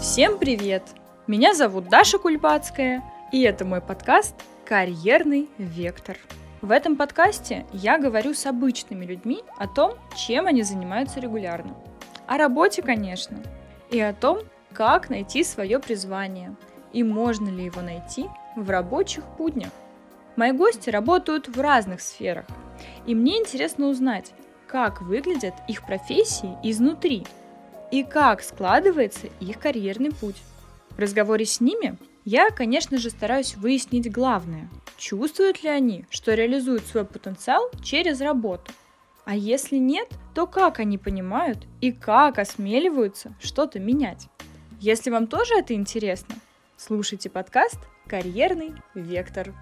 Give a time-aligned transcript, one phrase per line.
[0.00, 0.82] Всем привет!
[1.26, 4.34] Меня зовут Даша Кульбацкая, и это мой подкаст
[4.64, 6.16] «Карьерный вектор».
[6.62, 11.76] В этом подкасте я говорю с обычными людьми о том, чем они занимаются регулярно.
[12.26, 13.36] О работе, конечно,
[13.90, 14.38] и о том,
[14.72, 16.56] как найти свое призвание,
[16.94, 18.24] и можно ли его найти
[18.56, 19.70] в рабочих буднях.
[20.34, 22.46] Мои гости работают в разных сферах,
[23.04, 24.32] и мне интересно узнать,
[24.66, 27.26] как выглядят их профессии изнутри
[27.90, 30.36] и как складывается их карьерный путь.
[30.90, 34.68] В разговоре с ними я, конечно же, стараюсь выяснить главное.
[34.96, 38.72] Чувствуют ли они, что реализуют свой потенциал через работу?
[39.24, 44.28] А если нет, то как они понимают и как осмеливаются что-то менять?
[44.80, 46.34] Если вам тоже это интересно,
[46.76, 49.54] слушайте подкаст «Карьерный вектор».